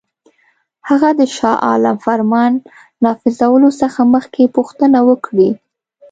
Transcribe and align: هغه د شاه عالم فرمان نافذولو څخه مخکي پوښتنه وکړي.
هغه 0.89 1.09
د 1.19 1.21
شاه 1.35 1.57
عالم 1.67 1.97
فرمان 2.05 2.51
نافذولو 3.03 3.69
څخه 3.81 3.99
مخکي 4.13 4.45
پوښتنه 4.55 4.99
وکړي. 5.09 5.49